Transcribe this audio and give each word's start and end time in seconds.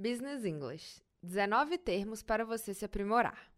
Business 0.00 0.46
English 0.46 1.02
19 1.22 1.76
termos 1.76 2.22
para 2.22 2.42
você 2.42 2.72
se 2.72 2.86
aprimorar. 2.86 3.52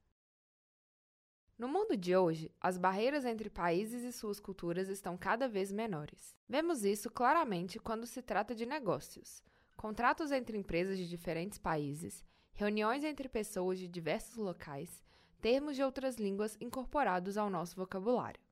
No 1.56 1.68
mundo 1.68 1.96
de 1.96 2.16
hoje, 2.16 2.50
as 2.60 2.76
barreiras 2.76 3.24
entre 3.24 3.48
países 3.48 4.02
e 4.02 4.10
suas 4.10 4.40
culturas 4.40 4.88
estão 4.88 5.16
cada 5.16 5.46
vez 5.46 5.70
menores. 5.70 6.34
Vemos 6.48 6.84
isso 6.84 7.08
claramente 7.08 7.78
quando 7.78 8.08
se 8.08 8.20
trata 8.20 8.56
de 8.56 8.66
negócios, 8.66 9.40
contratos 9.76 10.32
entre 10.32 10.58
empresas 10.58 10.98
de 10.98 11.08
diferentes 11.08 11.58
países, 11.58 12.24
reuniões 12.54 13.04
entre 13.04 13.28
pessoas 13.28 13.78
de 13.78 13.86
diversos 13.86 14.34
locais, 14.34 15.00
termos 15.40 15.76
de 15.76 15.84
outras 15.84 16.16
línguas 16.16 16.56
incorporados 16.60 17.38
ao 17.38 17.48
nosso 17.48 17.76
vocabulário. 17.76 18.42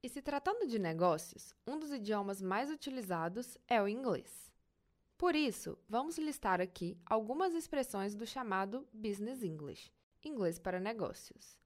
E 0.00 0.08
se 0.08 0.22
tratando 0.22 0.64
de 0.64 0.78
negócios, 0.78 1.52
um 1.66 1.76
dos 1.76 1.90
idiomas 1.90 2.40
mais 2.40 2.70
utilizados 2.70 3.58
é 3.66 3.82
o 3.82 3.88
inglês. 3.88 4.48
Por 5.18 5.34
isso, 5.34 5.76
vamos 5.88 6.16
listar 6.16 6.60
aqui 6.60 6.96
algumas 7.04 7.52
expressões 7.52 8.14
do 8.14 8.24
chamado 8.24 8.86
Business 8.92 9.42
English, 9.42 9.92
inglês 10.24 10.60
para 10.60 10.78
negócios, 10.78 11.58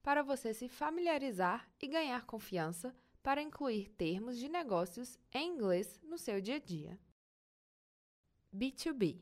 para 0.00 0.22
você 0.22 0.54
se 0.54 0.68
familiarizar 0.68 1.68
e 1.82 1.88
ganhar 1.88 2.24
confiança 2.24 2.94
para 3.20 3.42
incluir 3.42 3.88
termos 3.90 4.38
de 4.38 4.48
negócios 4.48 5.18
em 5.34 5.52
inglês 5.52 5.98
no 6.04 6.16
seu 6.16 6.40
dia 6.40 6.54
a 6.54 6.58
dia. 6.60 6.96
B2B 8.54 9.20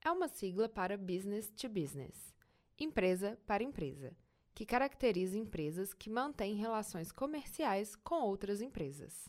é 0.00 0.10
uma 0.12 0.28
sigla 0.28 0.68
para 0.68 0.96
Business 0.96 1.50
to 1.50 1.68
Business, 1.68 2.32
empresa 2.78 3.36
para 3.44 3.64
empresa, 3.64 4.16
que 4.54 4.64
caracteriza 4.64 5.36
empresas 5.36 5.92
que 5.92 6.08
mantêm 6.08 6.54
relações 6.54 7.10
comerciais 7.10 7.96
com 7.96 8.20
outras 8.22 8.62
empresas. 8.62 9.28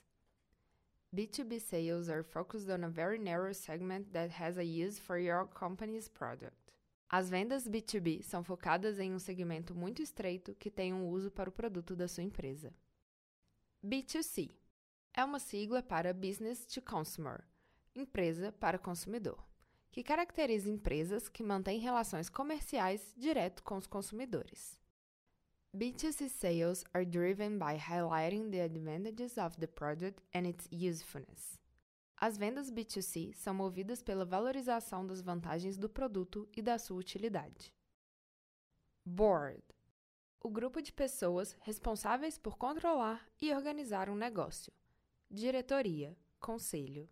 B2B 1.16 1.60
sales 1.60 2.08
are 2.08 2.22
focused 2.22 2.70
on 2.70 2.84
a 2.84 2.90
very 2.90 3.18
narrow 3.18 3.52
segment 3.52 4.14
that 4.14 4.30
has 4.30 4.60
a 4.60 4.64
use 4.64 5.00
for 5.00 5.18
your 5.18 5.48
company's 5.48 6.08
product. 6.08 6.54
As 7.10 7.32
vendas 7.32 7.68
B2B 7.68 8.22
são 8.22 8.44
focadas 8.44 9.00
em 9.00 9.12
um 9.16 9.18
segmento 9.18 9.74
muito 9.74 10.04
estreito 10.04 10.54
que 10.54 10.70
tem 10.70 10.94
um 10.94 11.10
uso 11.10 11.32
para 11.32 11.50
o 11.50 11.52
produto 11.52 11.96
da 11.96 12.08
sua 12.08 12.22
empresa. 12.22 12.72
B2C 13.84 14.52
é 15.12 15.24
uma 15.24 15.40
sigla 15.40 15.82
para 15.82 16.14
Business 16.14 16.68
to 16.68 16.80
Consumer, 16.80 17.44
empresa 17.96 18.52
para 18.52 18.78
consumidor, 18.78 19.44
que 19.92 20.04
caracteriza 20.04 20.70
empresas 20.70 21.28
que 21.28 21.42
mantêm 21.42 21.80
relações 21.80 22.30
comerciais 22.30 23.16
direto 23.18 23.64
com 23.64 23.78
os 23.78 23.88
consumidores. 23.88 24.80
B2C 25.76 26.30
sales 26.30 26.84
are 26.94 27.06
driven 27.06 27.60
by 27.60 27.78
highlighting 27.78 28.52
the 28.52 28.60
advantages 28.60 29.38
of 29.38 29.56
the 29.58 29.68
product 29.68 30.22
and 30.34 30.48
its 30.48 30.68
usefulness. 30.72 31.60
As 32.20 32.38
vendas 32.38 32.72
B2C 32.72 33.34
são 33.36 33.54
movidas 33.54 34.02
pela 34.02 34.26
valorização 34.26 35.06
das 35.06 35.22
vantagens 35.22 35.78
do 35.78 35.88
produto 35.88 36.48
e 36.58 36.62
da 36.62 36.78
sua 36.78 36.98
utilidade. 36.98 37.72
Board 39.06 39.64
o 40.42 40.50
grupo 40.50 40.82
de 40.82 40.94
pessoas 40.94 41.56
responsáveis 41.62 42.38
por 42.38 42.58
controlar 42.58 43.28
e 43.42 43.54
organizar 43.54 44.10
um 44.10 44.16
negócio. 44.16 44.72
Diretoria, 45.30 46.18
conselho. 46.40 47.10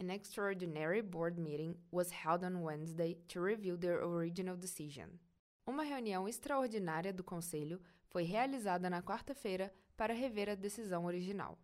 An 0.00 0.10
extraordinary 0.10 1.02
board 1.02 1.38
meeting 1.38 1.76
was 1.90 2.10
held 2.10 2.44
on 2.44 2.62
Wednesday 2.62 3.18
to 3.28 3.40
review 3.40 3.76
their 3.76 4.02
original 4.02 4.56
decision. 4.56 5.18
Uma 5.66 5.82
reunião 5.82 6.28
extraordinária 6.28 7.12
do 7.12 7.24
Conselho 7.24 7.82
foi 8.06 8.22
realizada 8.22 8.88
na 8.88 9.02
quarta-feira 9.02 9.74
para 9.96 10.14
rever 10.14 10.48
a 10.48 10.54
decisão 10.54 11.06
original. 11.06 11.58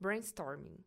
Brainstorming 0.00 0.82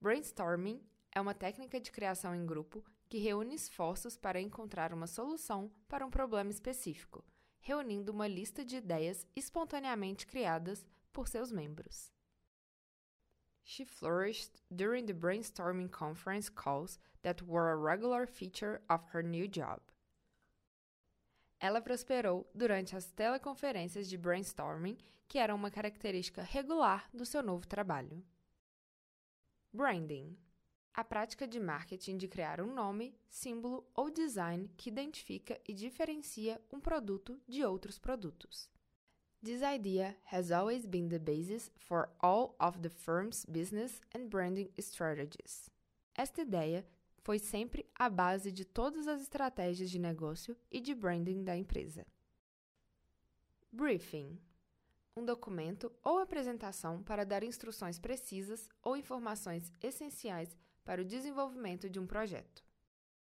Brainstorming 0.00 0.82
é 1.12 1.20
uma 1.20 1.34
técnica 1.34 1.80
de 1.80 1.92
criação 1.92 2.34
em 2.34 2.44
grupo 2.44 2.84
que 3.08 3.18
reúne 3.18 3.54
esforços 3.54 4.16
para 4.16 4.40
encontrar 4.40 4.92
uma 4.92 5.06
solução 5.06 5.70
para 5.86 6.04
um 6.04 6.10
problema 6.10 6.50
específico, 6.50 7.24
reunindo 7.60 8.10
uma 8.10 8.26
lista 8.26 8.64
de 8.64 8.76
ideias 8.76 9.24
espontaneamente 9.36 10.26
criadas 10.26 10.84
por 11.12 11.28
seus 11.28 11.52
membros. 11.52 12.12
She 13.62 13.84
flourished 13.84 14.60
during 14.70 15.06
the 15.06 15.12
brainstorming 15.12 15.88
conference 15.88 16.50
calls 16.50 16.98
that 17.22 17.44
were 17.44 17.70
a 17.70 17.76
regular 17.76 18.26
feature 18.26 18.80
of 18.88 19.04
her 19.12 19.22
new 19.22 19.46
job. 19.46 19.80
Ela 21.60 21.80
prosperou 21.80 22.48
durante 22.54 22.96
as 22.96 23.10
teleconferências 23.12 24.08
de 24.08 24.16
brainstorming, 24.16 24.96
que 25.26 25.38
eram 25.38 25.56
uma 25.56 25.70
característica 25.70 26.42
regular 26.42 27.08
do 27.12 27.26
seu 27.26 27.42
novo 27.42 27.66
trabalho. 27.66 28.24
Branding 29.72 30.38
a 30.98 31.04
prática 31.04 31.46
de 31.46 31.60
marketing 31.60 32.16
de 32.16 32.26
criar 32.26 32.60
um 32.60 32.74
nome, 32.74 33.14
símbolo 33.30 33.88
ou 33.94 34.10
design 34.10 34.68
que 34.76 34.90
identifica 34.90 35.56
e 35.64 35.72
diferencia 35.72 36.60
um 36.72 36.80
produto 36.80 37.40
de 37.46 37.64
outros 37.64 38.00
produtos. 38.00 38.68
This 39.40 39.62
idea 39.62 40.16
has 40.24 40.50
always 40.50 40.84
been 40.86 41.08
the 41.08 41.20
basis 41.20 41.70
for 41.76 42.08
all 42.20 42.56
of 42.58 42.80
the 42.80 42.88
firm's 42.88 43.46
business 43.46 44.00
and 44.12 44.26
branding 44.28 44.72
strategies. 44.80 45.70
Esta 46.16 46.42
ideia 46.42 46.84
foi 47.28 47.38
sempre 47.38 47.84
a 47.94 48.08
base 48.08 48.50
de 48.50 48.64
todas 48.64 49.06
as 49.06 49.20
estratégias 49.20 49.90
de 49.90 49.98
negócio 49.98 50.56
e 50.70 50.80
de 50.80 50.94
branding 50.94 51.44
da 51.44 51.54
empresa. 51.54 52.06
Briefing 53.70 54.40
um 55.14 55.26
documento 55.26 55.92
ou 56.02 56.20
apresentação 56.20 57.02
para 57.02 57.26
dar 57.26 57.42
instruções 57.42 57.98
precisas 57.98 58.70
ou 58.82 58.96
informações 58.96 59.70
essenciais 59.82 60.56
para 60.86 61.02
o 61.02 61.04
desenvolvimento 61.04 61.90
de 61.90 62.00
um 62.00 62.06
projeto. 62.06 62.64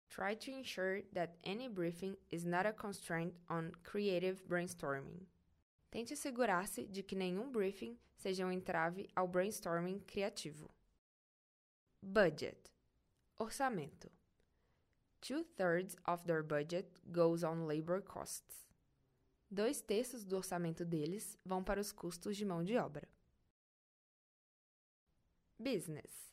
Try 0.07 0.37
to 0.37 0.51
ensure 0.51 1.03
that 1.13 1.37
any 1.43 1.67
briefing 1.67 2.15
is 2.31 2.45
not 2.45 2.65
a 2.65 2.71
constraint 2.71 3.35
on 3.49 3.71
creative 3.83 4.41
brainstorming. 4.47 5.27
Tente 5.89 6.13
assegurar-se 6.13 6.87
de 6.87 7.03
que 7.03 7.13
nenhum 7.13 7.51
briefing 7.51 7.99
seja 8.15 8.45
um 8.45 8.51
entrave 8.53 9.09
ao 9.13 9.27
brainstorming 9.27 9.99
criativo. 10.07 10.69
Budget 12.01 12.71
Orçamento. 13.41 14.07
Two-thirds 15.19 15.95
of 16.05 16.27
their 16.27 16.43
budget 16.43 16.85
goes 17.11 17.43
on 17.43 17.65
labor 17.65 17.99
costs. 17.99 18.67
Dois 19.49 19.81
terços 19.81 20.23
do 20.23 20.37
orçamento 20.37 20.85
deles 20.85 21.39
vão 21.43 21.63
para 21.63 21.81
os 21.81 21.91
custos 21.91 22.37
de 22.37 22.45
mão 22.45 22.63
de 22.63 22.77
obra. 22.77 23.09
Business. 25.57 26.31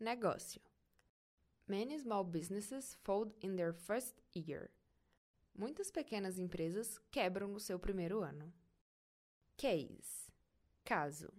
Negócio. 0.00 0.62
Many 1.68 1.98
small 1.98 2.24
businesses 2.24 2.96
fold 3.04 3.34
in 3.42 3.56
their 3.56 3.74
first 3.74 4.14
year. 4.34 4.70
Muitas 5.54 5.90
pequenas 5.90 6.38
empresas 6.38 6.98
quebram 7.10 7.48
no 7.48 7.60
seu 7.60 7.78
primeiro 7.78 8.22
ano. 8.22 8.50
Case. 9.58 10.32
Caso. 10.86 11.30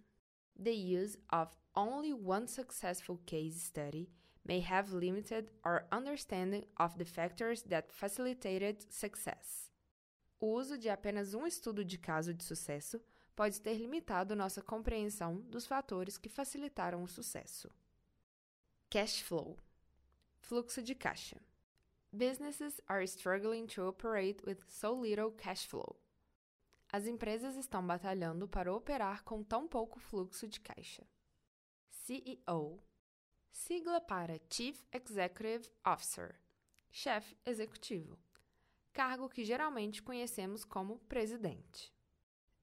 The 0.56 0.70
use 0.70 1.18
of 1.28 1.50
only 1.74 2.12
one 2.12 2.46
successful 2.46 3.18
case 3.26 3.60
study 3.60 4.08
may 4.48 4.60
have 4.60 4.92
limited 4.92 5.50
our 5.62 5.86
understanding 5.92 6.64
of 6.76 6.96
the 6.96 7.04
factors 7.04 7.62
that 7.64 7.92
facilitated 7.92 8.82
success. 8.90 9.70
O 10.40 10.54
uso 10.54 10.78
de 10.78 10.88
apenas 10.88 11.34
um 11.34 11.46
estudo 11.46 11.84
de 11.84 11.98
caso 11.98 12.32
de 12.32 12.42
sucesso 12.42 13.00
pode 13.36 13.60
ter 13.60 13.74
limitado 13.74 14.34
nossa 14.34 14.62
compreensão 14.62 15.40
dos 15.42 15.66
fatores 15.66 16.16
que 16.16 16.28
facilitaram 16.28 17.02
o 17.02 17.08
sucesso. 17.08 17.70
Cash 18.90 19.20
flow 19.20 19.58
fluxo 20.40 20.82
de 20.82 20.94
caixa. 20.94 21.36
Businesses 22.10 22.80
are 22.88 23.04
struggling 23.04 23.66
to 23.66 23.86
operate 23.86 24.42
with 24.46 24.64
so 24.66 24.94
little 24.94 25.30
cash 25.30 25.66
flow. 25.66 26.00
As 26.90 27.06
empresas 27.06 27.54
estão 27.54 27.86
batalhando 27.86 28.48
para 28.48 28.72
operar 28.72 29.22
com 29.24 29.42
tão 29.42 29.68
pouco 29.68 30.00
fluxo 30.00 30.48
de 30.48 30.58
caixa. 30.58 31.06
CEO 31.90 32.82
sigla 33.52 34.00
para 34.00 34.40
Chief 34.50 34.82
Executive 34.92 35.68
Officer, 35.84 36.36
chefe 36.90 37.36
executivo, 37.46 38.18
cargo 38.92 39.28
que 39.28 39.44
geralmente 39.44 40.02
conhecemos 40.02 40.64
como 40.64 41.00
presidente. 41.08 41.92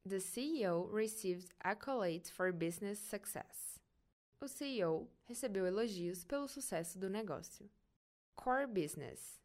The 0.06 0.20
CEO 0.20 0.88
received 0.92 1.54
accolades 1.64 2.30
for 2.30 2.52
business 2.52 3.00
success. 3.00 3.80
O 4.40 4.48
CEO 4.48 5.10
recebeu 5.28 5.66
elogios 5.66 6.24
pelo 6.24 6.48
sucesso 6.48 7.00
do 7.00 7.10
negócio. 7.10 7.70
Core 8.36 8.68
Business 8.68 9.40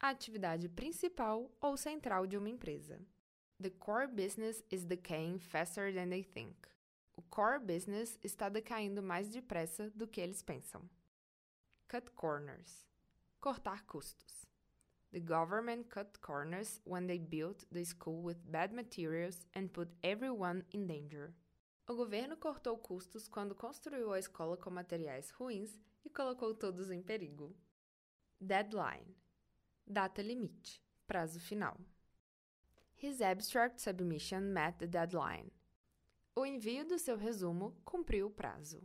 a 0.00 0.10
atividade 0.10 0.68
principal 0.68 1.50
ou 1.60 1.76
central 1.76 2.26
de 2.26 2.36
uma 2.36 2.48
empresa. 2.48 3.00
The 3.60 3.70
core 3.70 4.06
business 4.06 4.62
is 4.70 4.84
decaying 4.84 5.40
faster 5.40 5.92
than 5.92 6.08
they 6.08 6.22
think. 6.22 6.54
O 7.18 7.22
core 7.22 7.58
business 7.58 8.16
está 8.22 8.48
decaindo 8.48 9.02
mais 9.02 9.28
depressa 9.28 9.90
do 9.90 10.06
que 10.06 10.20
eles 10.20 10.40
pensam. 10.40 10.88
Cut 11.88 12.12
corners 12.12 12.86
cortar 13.40 13.84
custos. 13.86 14.46
The 15.10 15.18
government 15.18 15.88
cut 15.88 16.20
corners 16.20 16.80
when 16.84 17.08
they 17.08 17.18
built 17.18 17.64
the 17.72 17.84
school 17.84 18.22
with 18.22 18.36
bad 18.52 18.72
materials 18.72 19.46
and 19.52 19.72
put 19.72 19.88
everyone 20.04 20.62
in 20.72 20.86
danger. 20.86 21.34
O 21.88 21.96
governo 21.96 22.36
cortou 22.36 22.76
custos 22.76 23.26
quando 23.26 23.52
construiu 23.52 24.12
a 24.12 24.18
escola 24.20 24.56
com 24.56 24.70
materiais 24.70 25.32
ruins 25.32 25.76
e 26.04 26.10
colocou 26.10 26.54
todos 26.54 26.88
em 26.88 27.02
perigo. 27.02 27.52
Deadline. 28.40 29.16
Data 29.84 30.22
limite. 30.22 30.80
Prazo 31.08 31.40
final. 31.40 31.80
His 32.94 33.20
abstract 33.20 33.80
submission 33.80 34.52
met 34.52 34.78
the 34.78 34.86
deadline. 34.86 35.50
O 36.38 36.46
envio 36.46 36.86
do 36.86 37.00
seu 37.00 37.16
resumo 37.16 37.76
cumpriu 37.84 38.28
o 38.28 38.30
prazo. 38.30 38.80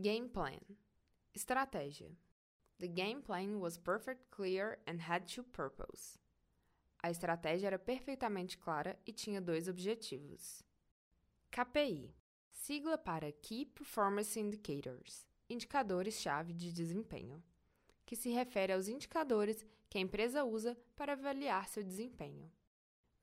Game 0.00 0.28
plan. 0.28 0.60
Estratégia. 1.34 2.16
The 2.78 2.86
game 2.86 3.20
plan 3.20 3.58
was 3.58 3.76
perfect, 3.76 4.22
clear 4.30 4.78
and 4.86 5.00
had 5.00 5.26
two 5.26 5.42
purposes. 5.42 6.16
A 7.02 7.10
estratégia 7.10 7.66
era 7.66 7.76
perfeitamente 7.76 8.56
clara 8.56 8.96
e 9.04 9.12
tinha 9.12 9.40
dois 9.40 9.66
objetivos. 9.66 10.62
KPI 11.50 12.14
sigla 12.52 12.96
para 12.96 13.32
Key 13.32 13.66
Performance 13.66 14.38
Indicators 14.38 15.26
indicadores-chave 15.50 16.52
de 16.52 16.72
desempenho 16.72 17.42
que 18.06 18.14
se 18.14 18.30
refere 18.30 18.72
aos 18.72 18.86
indicadores 18.86 19.66
que 19.90 19.98
a 19.98 20.00
empresa 20.00 20.44
usa 20.44 20.78
para 20.94 21.14
avaliar 21.14 21.66
seu 21.66 21.82
desempenho. 21.82 22.48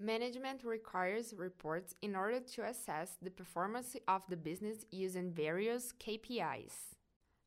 Management 0.02 0.64
requires 0.64 1.32
reports 1.38 1.94
in 2.02 2.16
order 2.16 2.40
to 2.40 2.64
assess 2.64 3.18
the 3.22 3.30
performance 3.30 3.96
of 4.08 4.24
the 4.28 4.36
business 4.36 4.84
using 4.90 5.32
various 5.32 5.94
KPIs. 5.94 6.96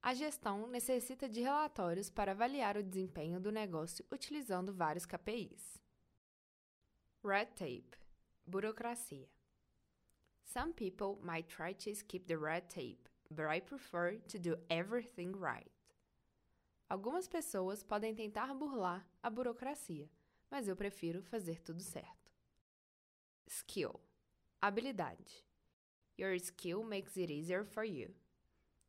A 0.00 0.14
gestão 0.14 0.68
necessita 0.68 1.28
de 1.28 1.40
relatórios 1.40 2.10
para 2.10 2.30
avaliar 2.30 2.76
o 2.76 2.82
desempenho 2.82 3.40
do 3.40 3.50
negócio 3.50 4.04
utilizando 4.12 4.72
vários 4.72 5.04
KPIs. 5.04 5.80
Red 7.24 7.56
tape 7.56 7.96
burocracia. 8.46 9.26
Some 10.44 10.72
people 10.74 11.18
might 11.24 11.48
try 11.48 11.72
to 11.72 11.92
skip 11.92 12.28
the 12.28 12.38
red 12.38 12.68
tape, 12.68 13.08
but 13.30 13.46
I 13.46 13.60
prefer 13.60 14.18
to 14.28 14.38
do 14.38 14.56
everything 14.70 15.32
right. 15.32 15.72
Algumas 16.88 17.26
pessoas 17.26 17.82
podem 17.82 18.14
tentar 18.14 18.54
burlar 18.54 19.04
a 19.24 19.28
burocracia, 19.28 20.08
mas 20.48 20.68
eu 20.68 20.76
prefiro 20.76 21.20
fazer 21.20 21.60
tudo 21.60 21.82
certo. 21.82 22.23
Skill 23.48 24.00
habilidade. 24.64 25.42
Your 26.16 26.38
skill 26.38 26.84
makes 26.84 27.16
it 27.16 27.30
easier 27.30 27.64
for 27.64 27.84
you. 27.84 28.14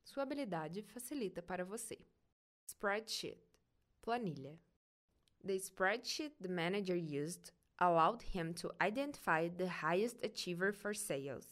Sua 0.06 0.24
habilidade 0.24 0.84
facilita 0.84 1.42
para 1.42 1.66
você. 1.66 1.98
Spreadsheet 2.66 3.38
planilha. 4.02 4.57
The 5.44 5.60
spreadsheet 5.60 6.31
the 6.40 6.48
manager 6.48 6.96
used 6.96 7.52
allowed 7.80 8.22
him 8.22 8.54
to 8.54 8.72
identify 8.80 9.50
the 9.50 9.68
highest 9.68 10.24
achiever 10.24 10.72
for 10.72 10.94
sales. 10.94 11.48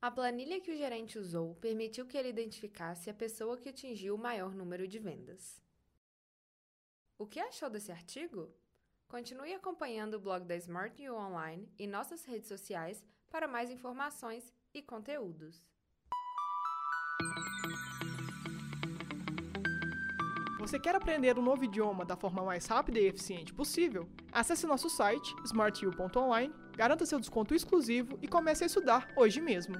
A 0.00 0.10
planilha 0.10 0.60
que 0.60 0.72
o 0.72 0.76
gerente 0.76 1.18
usou 1.18 1.54
permitiu 1.56 2.06
que 2.06 2.16
ele 2.16 2.28
identificasse 2.28 3.10
a 3.10 3.14
pessoa 3.14 3.58
que 3.58 3.68
atingiu 3.68 4.14
o 4.14 4.18
maior 4.18 4.54
número 4.54 4.86
de 4.86 4.98
vendas. 4.98 5.60
O 7.18 7.26
que 7.26 7.40
achou 7.40 7.68
desse 7.68 7.90
artigo? 7.90 8.48
Continue 9.08 9.54
acompanhando 9.54 10.14
o 10.14 10.20
blog 10.20 10.44
da 10.44 10.54
Smart 10.56 11.08
Online 11.08 11.66
e 11.78 11.86
nossas 11.86 12.26
redes 12.26 12.46
sociais 12.46 13.02
para 13.30 13.48
mais 13.48 13.70
informações 13.70 14.52
e 14.74 14.82
conteúdos. 14.82 15.64
Você 20.60 20.78
quer 20.78 20.94
aprender 20.94 21.38
um 21.38 21.42
novo 21.42 21.64
idioma 21.64 22.04
da 22.04 22.18
forma 22.18 22.44
mais 22.44 22.66
rápida 22.66 23.00
e 23.00 23.06
eficiente 23.06 23.54
possível? 23.54 24.06
Acesse 24.30 24.66
nosso 24.66 24.90
site 24.90 25.34
smartu.online, 25.46 26.52
garanta 26.76 27.06
seu 27.06 27.18
desconto 27.18 27.54
exclusivo 27.54 28.18
e 28.20 28.28
comece 28.28 28.64
a 28.64 28.66
estudar 28.66 29.10
hoje 29.16 29.40
mesmo. 29.40 29.76